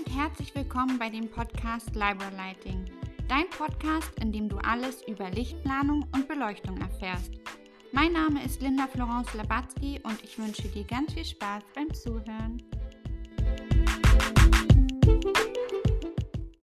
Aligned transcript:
und 0.00 0.16
herzlich 0.16 0.54
willkommen 0.54 0.98
bei 0.98 1.10
dem 1.10 1.28
Podcast 1.28 1.94
Library 1.94 2.34
Lighting. 2.34 2.86
Dein 3.28 3.50
Podcast, 3.50 4.10
in 4.18 4.32
dem 4.32 4.48
du 4.48 4.56
alles 4.56 5.02
über 5.06 5.28
Lichtplanung 5.30 6.06
und 6.14 6.26
Beleuchtung 6.26 6.80
erfährst. 6.80 7.32
Mein 7.92 8.14
Name 8.14 8.42
ist 8.42 8.62
Linda 8.62 8.86
Florence 8.86 9.34
Labatzky 9.34 10.00
und 10.02 10.24
ich 10.24 10.38
wünsche 10.38 10.68
dir 10.68 10.84
ganz 10.84 11.12
viel 11.12 11.26
Spaß 11.26 11.64
beim 11.74 11.92
Zuhören. 11.92 12.62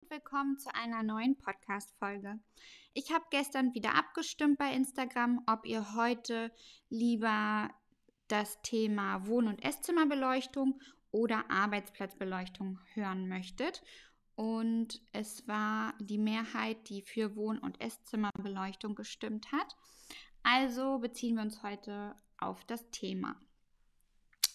Willkommen 0.07 0.57
zu 0.57 0.73
einer 0.73 1.03
neuen 1.03 1.37
Podcast-Folge. 1.37 2.39
Ich 2.93 3.11
habe 3.11 3.25
gestern 3.31 3.73
wieder 3.73 3.95
abgestimmt 3.95 4.57
bei 4.57 4.71
Instagram, 4.71 5.41
ob 5.45 5.65
ihr 5.65 5.95
heute 5.95 6.53
lieber 6.89 7.69
das 8.27 8.61
Thema 8.61 9.25
Wohn- 9.27 9.47
und 9.47 9.63
Esszimmerbeleuchtung 9.63 10.81
oder 11.11 11.49
Arbeitsplatzbeleuchtung 11.49 12.79
hören 12.93 13.27
möchtet. 13.27 13.83
Und 14.35 15.01
es 15.13 15.47
war 15.47 15.93
die 15.99 16.17
Mehrheit, 16.17 16.89
die 16.89 17.01
für 17.01 17.35
Wohn- 17.35 17.59
und 17.59 17.79
Esszimmerbeleuchtung 17.79 18.95
gestimmt 18.95 19.51
hat. 19.51 19.75
Also 20.43 20.99
beziehen 20.99 21.35
wir 21.35 21.43
uns 21.43 21.63
heute 21.63 22.15
auf 22.37 22.65
das 22.65 22.89
Thema. 22.91 23.39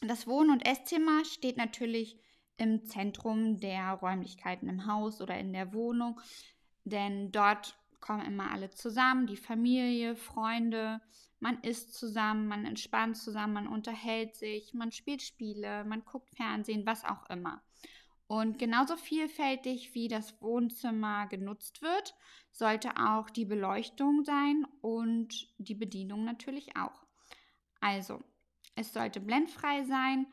Das 0.03 0.27
Wohn- 0.27 0.51
und 0.51 0.67
Esszimmer 0.67 1.25
steht 1.25 1.57
natürlich 1.57 2.19
im 2.57 2.85
Zentrum 2.85 3.59
der 3.59 3.93
Räumlichkeiten 3.95 4.69
im 4.69 4.87
Haus 4.87 5.21
oder 5.21 5.39
in 5.39 5.53
der 5.53 5.73
Wohnung, 5.73 6.21
denn 6.85 7.33
dort 7.33 7.79
kommen 8.01 8.25
immer 8.25 8.51
alle 8.51 8.71
zusammen, 8.71 9.27
die 9.27 9.37
Familie, 9.37 10.17
Freunde, 10.17 11.01
man 11.41 11.61
isst 11.63 11.95
zusammen, 11.95 12.47
man 12.47 12.67
entspannt 12.67 13.17
zusammen, 13.17 13.55
man 13.55 13.69
unterhält 13.69 14.37
sich, 14.37 14.75
man 14.75 14.93
spielt 14.93 15.23
Spiele, 15.23 15.85
man 15.85 16.05
guckt 16.05 16.31
Fernsehen, 16.37 16.87
was 16.87 17.05
auch 17.05 17.29
immer. 17.31 17.63
Und 18.27 18.59
genauso 18.59 18.97
vielfältig 18.97 19.95
wie 19.95 20.07
das 20.07 20.41
Wohnzimmer 20.41 21.27
genutzt 21.27 21.83
wird, 21.83 22.15
sollte 22.53 22.97
auch 22.97 23.29
die 23.29 23.45
Beleuchtung 23.45 24.23
sein 24.23 24.67
und 24.83 25.49
die 25.59 25.75
Bedienung 25.75 26.25
natürlich 26.25 26.77
auch. 26.77 27.07
Also, 27.81 28.23
es 28.77 28.93
sollte 28.93 29.19
blendfrei 29.19 29.83
sein 29.85 30.27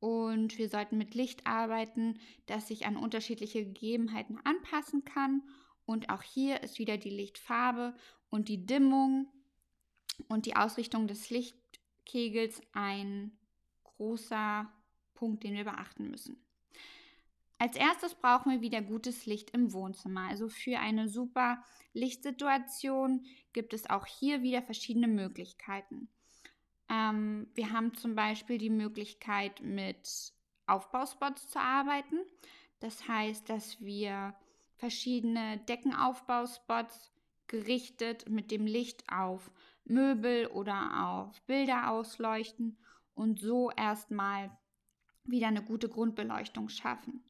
und 0.00 0.58
wir 0.58 0.68
sollten 0.68 0.98
mit 0.98 1.14
Licht 1.14 1.46
arbeiten, 1.46 2.18
das 2.46 2.68
sich 2.68 2.86
an 2.86 2.96
unterschiedliche 2.96 3.64
Gegebenheiten 3.64 4.40
anpassen 4.44 5.04
kann. 5.04 5.42
Und 5.86 6.10
auch 6.10 6.22
hier 6.22 6.62
ist 6.62 6.78
wieder 6.78 6.96
die 6.96 7.10
Lichtfarbe 7.10 7.94
und 8.30 8.48
die 8.48 8.66
Dimmung 8.66 9.28
und 10.28 10.46
die 10.46 10.56
Ausrichtung 10.56 11.06
des 11.06 11.30
Lichtkegels 11.30 12.60
ein 12.72 13.32
großer 13.84 14.70
Punkt, 15.14 15.44
den 15.44 15.54
wir 15.54 15.64
beachten 15.64 16.10
müssen. 16.10 16.44
Als 17.58 17.76
erstes 17.76 18.14
brauchen 18.14 18.52
wir 18.52 18.60
wieder 18.60 18.82
gutes 18.82 19.26
Licht 19.26 19.50
im 19.50 19.72
Wohnzimmer. 19.72 20.28
Also 20.28 20.48
für 20.48 20.80
eine 20.80 21.08
super 21.08 21.62
Lichtsituation 21.92 23.24
gibt 23.52 23.72
es 23.72 23.88
auch 23.88 24.06
hier 24.06 24.42
wieder 24.42 24.62
verschiedene 24.62 25.08
Möglichkeiten. 25.08 26.08
Ähm, 26.90 27.46
wir 27.54 27.72
haben 27.72 27.94
zum 27.94 28.14
Beispiel 28.14 28.58
die 28.58 28.70
Möglichkeit, 28.70 29.62
mit 29.62 30.32
Aufbauspots 30.66 31.48
zu 31.48 31.58
arbeiten. 31.58 32.18
Das 32.80 33.08
heißt, 33.08 33.48
dass 33.48 33.80
wir 33.80 34.34
verschiedene 34.76 35.58
Deckenaufbauspots 35.68 37.13
gerichtet 37.46 38.28
mit 38.28 38.50
dem 38.50 38.66
Licht 38.66 39.04
auf 39.12 39.50
Möbel 39.84 40.46
oder 40.46 41.06
auf 41.06 41.42
Bilder 41.42 41.90
ausleuchten 41.90 42.78
und 43.14 43.38
so 43.38 43.70
erstmal 43.70 44.56
wieder 45.24 45.48
eine 45.48 45.62
gute 45.62 45.88
Grundbeleuchtung 45.88 46.68
schaffen. 46.68 47.24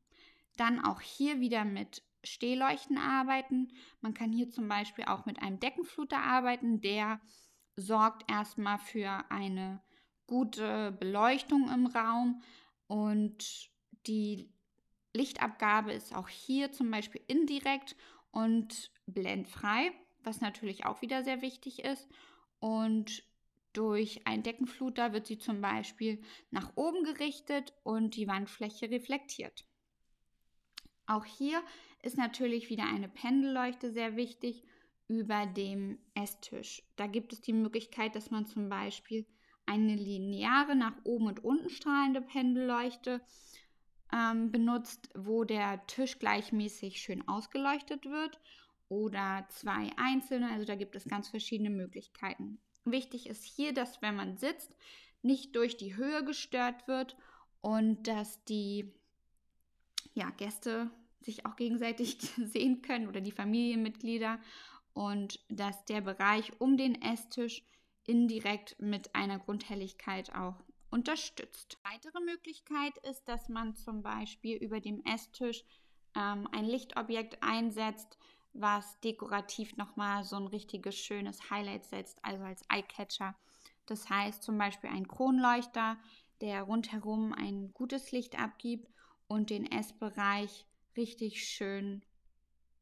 Dann 0.57 0.85
auch 0.85 1.01
hier 1.01 1.41
wieder 1.41 1.65
mit 1.65 2.03
Stehleuchten 2.23 2.97
arbeiten. 2.97 3.73
Man 4.01 4.15
kann 4.15 4.33
hier 4.33 4.51
zum 4.51 4.69
Beispiel 4.69 5.05
auch 5.05 5.27
mit 5.27 5.43
einem 5.43 5.61
Deckenfluter 5.61 6.19
arbeiten, 6.19 6.81
der 6.81 7.21
sorgt 7.77 8.31
erstmal 8.31 8.79
für 8.79 9.25
eine 9.31 9.83
gute 10.27 10.93
Beleuchtung 10.93 11.71
im 11.71 11.87
Raum 11.87 12.43
und 12.87 13.71
die 14.07 14.49
Lichtabgabe 15.13 15.93
ist 15.93 16.15
auch 16.15 16.29
hier 16.29 16.73
zum 16.73 16.91
Beispiel 16.91 17.21
indirekt 17.27 17.97
und 18.31 18.91
blendfrei, 19.07 19.93
was 20.25 20.41
natürlich 20.41 20.87
auch 20.87 21.03
wieder 21.03 21.23
sehr 21.23 21.43
wichtig 21.43 21.85
ist. 21.85 22.09
Und 22.61 23.25
durch 23.73 24.27
einen 24.27 24.43
Deckenfluter 24.43 25.13
wird 25.13 25.27
sie 25.27 25.39
zum 25.39 25.61
Beispiel 25.61 26.23
nach 26.51 26.73
oben 26.77 27.05
gerichtet 27.05 27.75
und 27.83 28.17
die 28.17 28.29
Wandfläche 28.29 28.91
reflektiert. 28.91 29.65
Auch 31.07 31.25
hier 31.25 31.63
ist 32.03 32.17
natürlich 32.17 32.71
wieder 32.71 32.85
eine 32.85 33.09
Pendelleuchte 33.09 33.91
sehr 33.91 34.17
wichtig 34.17 34.65
über 35.09 35.45
dem 35.47 35.99
Esstisch. 36.15 36.83
Da 36.97 37.07
gibt 37.07 37.33
es 37.33 37.41
die 37.43 37.53
Möglichkeit, 37.53 38.15
dass 38.15 38.31
man 38.31 38.47
zum 38.47 38.69
Beispiel 38.69 39.27
eine 39.67 39.97
lineare 39.97 40.77
nach 40.77 40.97
oben 41.05 41.27
und 41.27 41.45
unten 41.45 41.69
strahlende 41.69 42.23
Pendelleuchte 42.23 43.21
ähm, 44.13 44.51
benutzt, 44.51 45.11
wo 45.15 45.45
der 45.45 45.87
Tisch 45.87 46.19
gleichmäßig 46.19 47.01
schön 47.01 47.27
ausgeleuchtet 47.29 48.07
wird 48.07 48.41
oder 48.89 49.47
zwei 49.49 49.91
einzelne. 49.97 50.51
Also 50.51 50.65
da 50.65 50.75
gibt 50.75 50.97
es 50.97 51.07
ganz 51.07 51.29
verschiedene 51.29 51.71
Möglichkeiten. 51.71 52.59
Wichtig 52.85 53.29
ist 53.29 53.45
hier, 53.45 53.73
dass 53.73 54.03
wenn 54.03 54.17
man 54.17 54.37
sitzt, 54.37 54.77
nicht 55.23 55.57
durch 55.57 55.77
die 55.77 55.97
Höhe 55.97 56.25
gestört 56.25 56.87
wird 56.87 57.17
und 57.61 58.07
dass 58.07 58.45
die 58.45 58.93
ja, 60.13 60.31
Gäste 60.31 60.91
sich 61.21 61.47
auch 61.47 61.57
gegenseitig 61.57 62.19
sehen 62.37 62.83
können 62.83 63.09
oder 63.09 63.21
die 63.21 63.33
Familienmitglieder 63.33 64.39
und 64.93 65.41
dass 65.49 65.85
der 65.87 66.03
Bereich 66.03 66.53
um 66.61 66.77
den 66.77 67.01
Esstisch 67.01 67.65
indirekt 68.07 68.77
mit 68.79 69.15
einer 69.15 69.39
Grundhelligkeit 69.39 70.35
auch 70.35 70.63
unterstützt. 70.91 71.79
Weitere 71.83 72.21
Möglichkeit 72.21 72.97
ist, 72.99 73.27
dass 73.29 73.49
man 73.49 73.75
zum 73.75 74.03
Beispiel 74.03 74.57
über 74.57 74.81
dem 74.81 75.03
Esstisch 75.05 75.65
ähm, 76.15 76.47
ein 76.53 76.67
Lichtobjekt 76.67 77.43
einsetzt, 77.43 78.19
was 78.55 78.99
dekorativ 79.01 79.77
nochmal 79.77 80.25
so 80.25 80.37
ein 80.37 80.47
richtiges 80.47 80.97
schönes 80.97 81.51
Highlight 81.51 81.85
setzt, 81.85 82.19
also 82.25 82.45
als 82.45 82.63
Eyecatcher. 82.71 83.35
Das 83.87 84.09
heißt 84.09 84.43
zum 84.43 84.57
Beispiel 84.57 84.91
ein 84.91 85.09
Kronleuchter, 85.09 85.99
der 86.41 86.63
rundherum 86.63 87.33
ein 87.33 87.73
gutes 87.75 88.13
Licht 88.13 88.39
abgibt 88.41 88.89
und 89.27 89.51
den 89.51 89.71
Essbereich 89.71 90.67
richtig 90.97 91.47
schön 91.47 92.03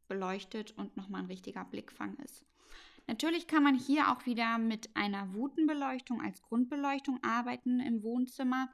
beleuchtet 0.08 0.72
und 0.72 0.96
nochmal 0.96 1.22
ein 1.22 1.26
richtiger 1.26 1.64
Blickfang 1.64 2.16
ist. 2.18 2.44
Natürlich 3.06 3.46
kann 3.46 3.62
man 3.62 3.76
hier 3.76 4.12
auch 4.12 4.26
wieder 4.26 4.58
mit 4.58 4.94
einer 4.94 5.32
Wutenbeleuchtung 5.34 6.20
als 6.20 6.42
Grundbeleuchtung 6.42 7.18
arbeiten 7.22 7.80
im 7.80 8.02
Wohnzimmer. 8.02 8.68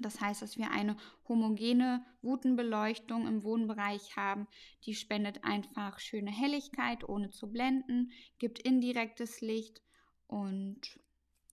Das 0.00 0.20
heißt, 0.20 0.42
dass 0.42 0.58
wir 0.58 0.70
eine 0.70 0.96
homogene 1.28 2.04
Wutenbeleuchtung 2.22 3.26
im 3.26 3.42
Wohnbereich 3.42 4.16
haben. 4.16 4.46
Die 4.84 4.94
spendet 4.94 5.44
einfach 5.44 5.98
schöne 5.98 6.30
Helligkeit, 6.30 7.08
ohne 7.08 7.30
zu 7.30 7.50
blenden, 7.50 8.12
gibt 8.38 8.58
indirektes 8.58 9.40
Licht 9.40 9.82
und 10.26 10.80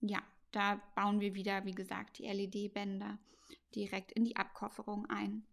ja, 0.01 0.21
da 0.51 0.81
bauen 0.95 1.19
wir 1.19 1.33
wieder, 1.33 1.65
wie 1.65 1.73
gesagt, 1.73 2.19
die 2.19 2.27
LED-Bänder 2.27 3.17
direkt 3.75 4.11
in 4.11 4.23
die 4.23 4.37
Abkofferung 4.37 5.05
ein. 5.07 5.45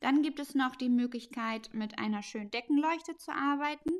Dann 0.00 0.22
gibt 0.22 0.38
es 0.38 0.54
noch 0.54 0.76
die 0.76 0.88
Möglichkeit, 0.88 1.70
mit 1.72 1.98
einer 1.98 2.22
schönen 2.22 2.50
Deckenleuchte 2.50 3.16
zu 3.16 3.32
arbeiten. 3.32 3.90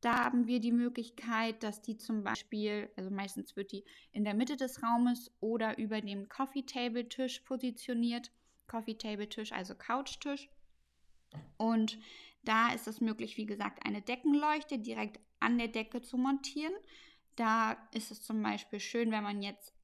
Da 0.00 0.24
haben 0.24 0.46
wir 0.46 0.60
die 0.60 0.72
Möglichkeit, 0.72 1.62
dass 1.62 1.82
die 1.82 1.96
zum 1.96 2.24
Beispiel, 2.24 2.90
also 2.96 3.10
meistens 3.10 3.54
wird 3.56 3.72
die 3.72 3.84
in 4.12 4.24
der 4.24 4.34
Mitte 4.34 4.56
des 4.56 4.82
Raumes 4.82 5.30
oder 5.40 5.76
über 5.78 6.00
dem 6.00 6.28
Coffee 6.28 6.62
Table 6.62 7.08
Tisch 7.08 7.40
positioniert. 7.40 8.30
Coffee 8.66 8.96
Table 8.96 9.28
Tisch, 9.28 9.52
also 9.52 9.74
Couchtisch. 9.74 10.48
Und 11.58 11.98
da 12.42 12.72
ist 12.72 12.86
es 12.86 13.00
möglich, 13.00 13.36
wie 13.36 13.46
gesagt, 13.46 13.84
eine 13.84 14.00
Deckenleuchte 14.00 14.78
direkt 14.78 15.20
an 15.38 15.58
der 15.58 15.68
Decke 15.68 16.00
zu 16.00 16.16
montieren. 16.16 16.72
Da 17.36 17.76
ist 17.92 18.10
es 18.10 18.22
zum 18.22 18.42
Beispiel 18.42 18.80
schön, 18.80 19.10
wenn 19.10 19.22
man 19.22 19.42
jetzt 19.42 19.74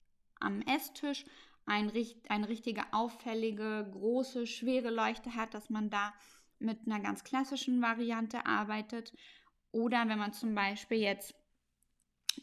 am 0.40 0.62
Esstisch 0.62 1.24
ein, 1.66 1.92
eine 2.28 2.48
richtige 2.48 2.84
auffällige, 2.92 3.88
große, 3.92 4.46
schwere 4.46 4.90
Leuchte 4.90 5.34
hat, 5.34 5.52
dass 5.52 5.68
man 5.68 5.90
da 5.90 6.14
mit 6.58 6.86
einer 6.86 7.00
ganz 7.00 7.24
klassischen 7.24 7.82
Variante 7.82 8.46
arbeitet. 8.46 9.12
Oder 9.76 10.08
wenn 10.08 10.18
man 10.18 10.32
zum 10.32 10.54
Beispiel 10.54 11.00
jetzt 11.00 11.34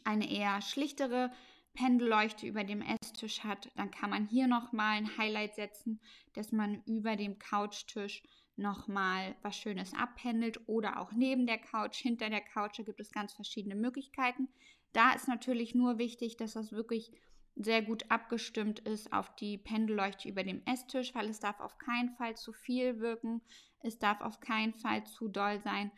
eine 0.04 0.30
eher 0.30 0.62
schlichtere 0.62 1.32
Pendelleuchte 1.74 2.46
über 2.46 2.64
dem 2.64 2.84
Esstisch 2.84 3.44
hat, 3.44 3.72
dann 3.76 3.90
kann 3.90 4.12
man 4.12 4.28
hier 4.28 4.46
nochmal 4.46 4.98
ein 4.98 5.18
Highlight 5.18 5.56
setzen, 5.56 6.00
dass 6.34 6.52
man 6.52 6.84
über 6.86 7.16
dem 7.16 7.40
Couchtisch 7.40 8.22
nochmal 8.56 9.36
was 9.42 9.58
Schönes 9.58 9.96
abpendelt 9.96 10.70
oder 10.70 11.00
auch 11.00 11.12
neben 11.12 11.48
der 11.48 11.58
Couch, 11.58 11.98
hinter 11.98 12.30
der 12.30 12.42
Couch, 12.42 12.78
da 12.78 12.84
gibt 12.84 13.00
es 13.00 13.12
ganz 13.12 13.34
verschiedene 13.34 13.74
Möglichkeiten. 13.74 14.48
Da 14.92 15.14
ist 15.14 15.28
natürlich 15.28 15.74
nur 15.74 15.98
wichtig, 15.98 16.38
dass 16.38 16.54
das 16.54 16.72
wirklich 16.72 17.12
sehr 17.56 17.82
gut 17.82 18.12
abgestimmt 18.12 18.78
ist 18.82 19.12
auf 19.12 19.36
die 19.38 19.58
Pendelleuchte 19.58 20.30
über 20.30 20.44
dem 20.44 20.62
Esstisch, 20.68 21.16
weil 21.16 21.30
es 21.30 21.40
darf 21.40 21.60
auf 21.62 21.80
keinen 21.80 22.12
Fall 22.12 22.38
zu 22.38 22.54
viel 22.54 23.00
wirken, 23.00 23.42
es 23.80 23.98
darf 23.98 24.22
auf 24.22 24.40
keinen 24.40 24.76
Fall 24.76 25.04
zu 25.08 25.30
doll 25.30 25.60
sein, 25.64 25.92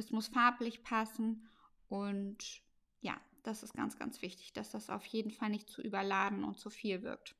es 0.00 0.10
muss 0.10 0.28
farblich 0.28 0.82
passen 0.82 1.46
und 1.88 2.62
ja, 3.00 3.18
das 3.42 3.62
ist 3.62 3.74
ganz, 3.74 3.98
ganz 3.98 4.22
wichtig, 4.22 4.52
dass 4.52 4.70
das 4.70 4.90
auf 4.90 5.04
jeden 5.06 5.30
Fall 5.30 5.50
nicht 5.50 5.68
zu 5.68 5.82
überladen 5.82 6.44
und 6.44 6.58
zu 6.58 6.70
viel 6.70 7.02
wirkt. 7.02 7.36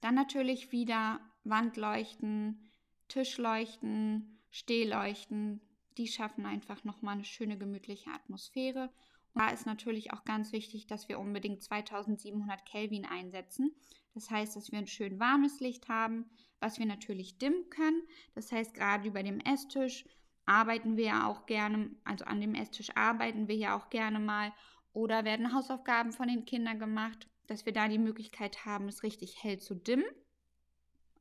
Dann 0.00 0.14
natürlich 0.14 0.72
wieder 0.72 1.20
Wandleuchten, 1.44 2.70
Tischleuchten, 3.08 4.38
Stehleuchten, 4.50 5.60
die 5.96 6.08
schaffen 6.08 6.46
einfach 6.46 6.84
nochmal 6.84 7.14
eine 7.14 7.24
schöne 7.24 7.56
gemütliche 7.56 8.10
Atmosphäre 8.10 8.90
da 9.34 9.48
ist 9.48 9.66
natürlich 9.66 10.12
auch 10.12 10.24
ganz 10.24 10.52
wichtig, 10.52 10.86
dass 10.86 11.08
wir 11.08 11.18
unbedingt 11.18 11.62
2700 11.62 12.66
Kelvin 12.66 13.06
einsetzen. 13.06 13.74
Das 14.14 14.30
heißt, 14.30 14.56
dass 14.56 14.72
wir 14.72 14.78
ein 14.78 14.86
schön 14.86 15.18
warmes 15.18 15.60
Licht 15.60 15.88
haben, 15.88 16.26
was 16.60 16.78
wir 16.78 16.86
natürlich 16.86 17.38
dimmen 17.38 17.68
können. 17.70 18.02
Das 18.34 18.52
heißt, 18.52 18.74
gerade 18.74 19.08
über 19.08 19.22
dem 19.22 19.40
Esstisch 19.40 20.04
arbeiten 20.52 20.96
wir 20.96 21.06
ja 21.06 21.26
auch 21.26 21.46
gerne, 21.46 21.90
also 22.04 22.24
an 22.24 22.40
dem 22.40 22.54
Esstisch 22.54 22.94
arbeiten 22.94 23.48
wir 23.48 23.56
ja 23.56 23.76
auch 23.76 23.90
gerne 23.90 24.18
mal 24.18 24.52
oder 24.92 25.24
werden 25.24 25.54
Hausaufgaben 25.54 26.12
von 26.12 26.28
den 26.28 26.44
Kindern 26.44 26.78
gemacht, 26.78 27.26
dass 27.46 27.64
wir 27.64 27.72
da 27.72 27.88
die 27.88 27.98
Möglichkeit 27.98 28.64
haben, 28.64 28.88
es 28.88 29.02
richtig 29.02 29.42
hell 29.42 29.58
zu 29.58 29.74
dimmen. 29.74 30.04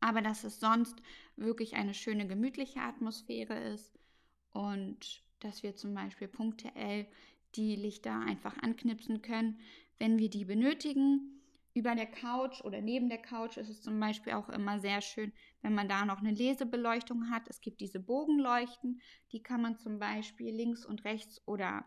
Aber 0.01 0.21
dass 0.21 0.43
es 0.43 0.59
sonst 0.59 1.01
wirklich 1.35 1.75
eine 1.75 1.93
schöne 1.93 2.27
gemütliche 2.27 2.81
Atmosphäre 2.81 3.57
ist 3.73 3.97
und 4.51 5.23
dass 5.39 5.63
wir 5.63 5.75
zum 5.75 5.93
Beispiel 5.93 6.27
punktuell 6.27 7.07
die 7.55 7.75
Lichter 7.75 8.19
einfach 8.19 8.57
anknipsen 8.57 9.21
können, 9.21 9.59
wenn 9.99 10.17
wir 10.17 10.29
die 10.29 10.45
benötigen. 10.45 11.40
Über 11.73 11.95
der 11.95 12.07
Couch 12.07 12.61
oder 12.61 12.81
neben 12.81 13.07
der 13.07 13.21
Couch 13.21 13.55
ist 13.57 13.69
es 13.69 13.81
zum 13.81 13.99
Beispiel 13.99 14.33
auch 14.33 14.49
immer 14.49 14.79
sehr 14.79 15.01
schön, 15.01 15.31
wenn 15.61 15.73
man 15.73 15.87
da 15.87 16.05
noch 16.05 16.19
eine 16.19 16.31
Lesebeleuchtung 16.31 17.29
hat. 17.29 17.43
Es 17.47 17.61
gibt 17.61 17.79
diese 17.79 17.99
Bogenleuchten, 17.99 19.01
die 19.31 19.41
kann 19.41 19.61
man 19.61 19.77
zum 19.77 19.97
Beispiel 19.97 20.53
links 20.53 20.85
und 20.85 21.05
rechts 21.05 21.41
oder, 21.47 21.85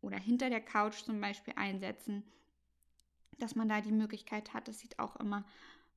oder 0.00 0.18
hinter 0.18 0.48
der 0.48 0.62
Couch 0.62 1.02
zum 1.04 1.20
Beispiel 1.20 1.52
einsetzen, 1.56 2.24
dass 3.38 3.54
man 3.54 3.68
da 3.68 3.82
die 3.82 3.92
Möglichkeit 3.92 4.54
hat. 4.54 4.66
Das 4.66 4.78
sieht 4.78 4.98
auch 4.98 5.16
immer 5.16 5.44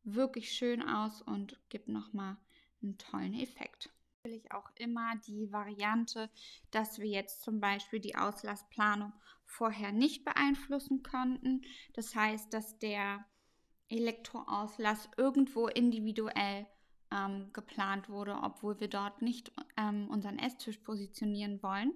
wirklich 0.04 0.52
schön 0.52 0.82
aus 0.82 1.22
und 1.22 1.58
gibt 1.70 1.88
nochmal 1.88 2.36
einen 2.82 2.98
tollen 2.98 3.34
Effekt 3.34 3.92
natürlich 4.24 4.52
auch 4.52 4.70
immer 4.76 5.16
die 5.26 5.52
Variante, 5.52 6.30
dass 6.70 7.00
wir 7.00 7.10
jetzt 7.10 7.42
zum 7.42 7.60
Beispiel 7.60 8.00
die 8.00 8.16
Auslassplanung 8.16 9.14
vorher 9.46 9.92
nicht 9.92 10.24
beeinflussen 10.26 11.02
konnten. 11.02 11.64
Das 11.94 12.14
heißt, 12.16 12.54
dass 12.54 12.78
der 12.78 13.26
Elektroauslass 13.90 15.10
irgendwo 15.18 15.68
individuell 15.68 16.68
ähm, 17.12 17.52
geplant 17.52 18.10
wurde, 18.10 18.36
obwohl 18.44 18.80
wir 18.80 18.90
dort 18.90 19.24
nicht 19.24 19.52
ähm, 19.76 20.08
unseren 20.10 20.38
Esstisch 20.38 20.78
positionieren 20.78 21.62
wollen. 21.64 21.94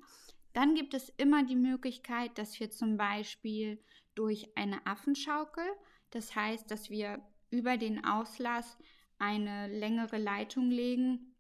Dann 0.54 0.74
gibt 0.74 0.95
es 0.95 1.10
immer 1.18 1.44
die 1.44 1.56
Möglichkeit, 1.56 2.38
dass 2.39 2.60
wir 2.60 2.71
zum 2.71 2.98
Beispiel 2.98 3.80
durch 4.16 4.50
eine 4.57 4.86
Affenschaukel, 4.88 5.66
das 6.10 6.36
heißt, 6.36 6.71
dass 6.71 6.89
wir 6.89 7.21
über 7.51 7.78
den 7.78 8.04
Auslass 8.04 8.78
eine 9.19 9.68
längere 9.68 10.18
Leitung 10.18 10.71
legen 10.71 11.35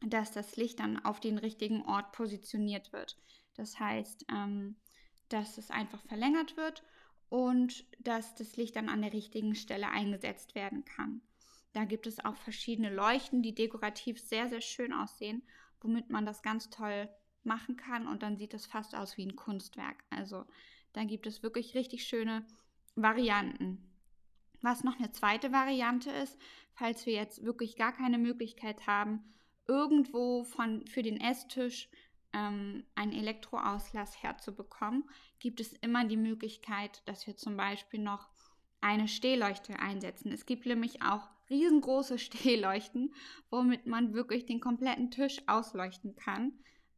dass 0.00 0.32
das 0.32 0.56
Licht 0.56 0.80
dann 0.80 1.04
auf 1.04 1.20
den 1.20 1.38
richtigen 1.38 1.82
Ort 1.82 2.12
positioniert 2.12 2.92
wird. 2.92 3.16
Das 3.54 3.78
heißt, 3.78 4.26
ähm, 4.30 4.76
dass 5.28 5.58
es 5.58 5.70
einfach 5.70 6.02
verlängert 6.02 6.56
wird 6.56 6.84
und 7.28 7.84
dass 7.98 8.34
das 8.34 8.56
Licht 8.56 8.76
dann 8.76 8.88
an 8.88 9.02
der 9.02 9.12
richtigen 9.12 9.54
Stelle 9.54 9.88
eingesetzt 9.88 10.54
werden 10.54 10.84
kann. 10.84 11.22
Da 11.72 11.84
gibt 11.84 12.06
es 12.06 12.24
auch 12.24 12.36
verschiedene 12.36 12.94
Leuchten, 12.94 13.42
die 13.42 13.54
dekorativ 13.54 14.20
sehr, 14.20 14.48
sehr 14.48 14.60
schön 14.60 14.92
aussehen, 14.92 15.42
womit 15.80 16.10
man 16.10 16.24
das 16.24 16.42
ganz 16.42 16.70
toll 16.70 17.08
machen 17.42 17.76
kann 17.76 18.06
und 18.06 18.22
dann 18.22 18.36
sieht 18.36 18.54
es 18.54 18.66
fast 18.66 18.94
aus 18.94 19.16
wie 19.16 19.26
ein 19.26 19.36
Kunstwerk. 19.36 20.04
Also 20.10 20.44
da 20.92 21.04
gibt 21.04 21.26
es 21.26 21.42
wirklich 21.42 21.74
richtig 21.74 22.06
schöne 22.06 22.46
Varianten. 22.94 23.86
Was 24.62 24.84
noch 24.84 24.98
eine 24.98 25.12
zweite 25.12 25.52
Variante 25.52 26.10
ist, 26.10 26.38
falls 26.72 27.06
wir 27.06 27.12
jetzt 27.12 27.44
wirklich 27.44 27.76
gar 27.76 27.92
keine 27.92 28.18
Möglichkeit 28.18 28.86
haben, 28.86 29.22
irgendwo 29.68 30.44
von, 30.44 30.86
für 30.86 31.02
den 31.02 31.20
Esstisch 31.20 31.88
ähm, 32.32 32.84
einen 32.94 33.12
Elektroauslass 33.12 34.22
herzubekommen, 34.22 35.04
gibt 35.38 35.60
es 35.60 35.72
immer 35.74 36.04
die 36.04 36.16
Möglichkeit, 36.16 37.02
dass 37.06 37.26
wir 37.26 37.36
zum 37.36 37.56
Beispiel 37.56 38.00
noch 38.00 38.28
eine 38.80 39.08
Stehleuchte 39.08 39.78
einsetzen. 39.78 40.30
Es 40.32 40.46
gibt 40.46 40.66
nämlich 40.66 41.02
auch 41.02 41.28
riesengroße 41.50 42.18
Stehleuchten, 42.20 43.14
womit 43.50 43.86
man 43.86 44.14
wirklich 44.14 44.46
den 44.46 44.60
kompletten 44.60 45.10
Tisch 45.10 45.42
ausleuchten 45.46 46.16
kann. 46.16 46.52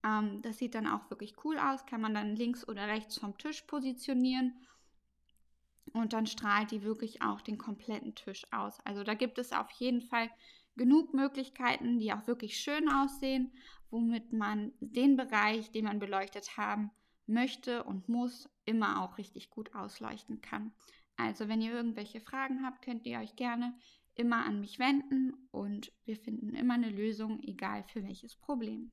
Ähm, 0.05 0.43
das 0.43 0.59
sieht 0.59 0.75
dann 0.75 0.87
auch 0.87 1.11
wirklich 1.11 1.35
cool 1.45 1.59
aus, 1.59 1.87
kann 1.87 2.01
man 2.01 2.15
dann 2.15 2.37
links 2.37 2.67
oder 2.67 2.87
rechts 2.89 3.19
vom 3.19 3.37
Tisch 3.39 3.63
positionieren 3.63 4.55
und 5.93 6.13
dann 6.13 6.27
strahlt 6.27 6.71
die 6.71 6.83
wirklich 6.83 7.23
auch 7.23 7.41
den 7.41 7.59
kompletten 7.59 8.15
Tisch 8.15 8.45
aus. 8.53 8.79
Also 8.85 9.05
da 9.05 9.15
gibt 9.15 9.39
es 9.39 9.53
auf 9.53 9.71
jeden 9.73 10.03
Fall 10.03 10.31
genug 10.79 11.13
Möglichkeiten, 11.13 11.99
die 11.99 12.13
auch 12.13 12.27
wirklich 12.27 12.59
schön 12.59 12.89
aussehen, 12.89 13.53
womit 13.91 14.33
man 14.33 14.73
den 14.81 15.17
Bereich, 15.17 15.71
den 15.71 15.85
man 15.85 15.99
beleuchtet 15.99 16.57
haben 16.57 16.91
möchte 17.27 17.85
und 17.85 18.09
muss, 18.09 18.49
immer 18.65 19.03
auch 19.03 19.19
richtig 19.19 19.51
gut 19.51 19.75
ausleuchten 19.75 20.41
kann. 20.41 20.73
Also 21.17 21.49
wenn 21.49 21.61
ihr 21.61 21.73
irgendwelche 21.73 22.21
Fragen 22.21 22.65
habt, 22.65 22.83
könnt 22.83 23.05
ihr 23.07 23.19
euch 23.19 23.37
gerne 23.37 23.77
immer 24.15 24.45
an 24.45 24.61
mich 24.61 24.79
wenden 24.79 25.35
und 25.51 25.93
wir 26.05 26.17
finden 26.17 26.55
immer 26.55 26.75
eine 26.75 26.91
Lösung, 26.91 27.41
egal 27.43 27.85
für 27.85 28.03
welches 28.05 28.37
Problem. 28.37 28.91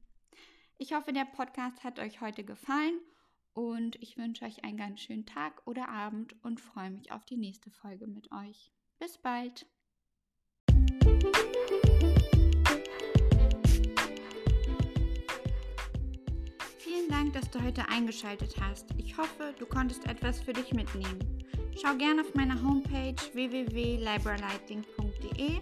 Ich 0.77 0.93
hoffe, 0.93 1.13
der 1.13 1.25
Podcast 1.25 1.83
hat 1.83 1.99
euch 1.99 2.21
heute 2.21 2.43
gefallen 2.43 2.99
und 3.53 3.95
ich 4.01 4.17
wünsche 4.17 4.45
euch 4.45 4.63
einen 4.63 4.77
ganz 4.77 5.01
schönen 5.01 5.25
Tag 5.25 5.61
oder 5.65 5.89
Abend 5.89 6.35
und 6.43 6.59
freue 6.59 6.91
mich 6.91 7.11
auf 7.11 7.25
die 7.25 7.37
nächste 7.37 7.71
Folge 7.71 8.07
mit 8.07 8.31
euch. 8.31 8.71
Bis 8.99 9.17
bald! 9.17 9.65
Dank, 17.25 17.33
dass 17.33 17.49
du 17.49 17.59
heute 17.63 17.89
eingeschaltet 17.89 18.53
hast. 18.61 18.85
Ich 18.97 19.17
hoffe, 19.17 19.55
du 19.57 19.65
konntest 19.65 20.07
etwas 20.07 20.39
für 20.39 20.53
dich 20.53 20.71
mitnehmen. 20.73 21.17
Schau 21.81 21.95
gerne 21.95 22.21
auf 22.21 22.35
meiner 22.35 22.61
Homepage 22.61 23.15
www.libralighting.de 23.33 25.59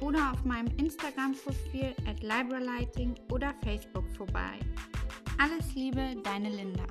oder 0.00 0.32
auf 0.32 0.42
meinem 0.44 0.68
Instagram-Profil 0.78 1.94
at 2.08 2.22
libralighting 2.22 3.14
oder 3.30 3.52
Facebook 3.62 4.10
vorbei. 4.16 4.58
Alles 5.38 5.74
Liebe, 5.74 6.16
deine 6.24 6.48
Linda. 6.48 6.86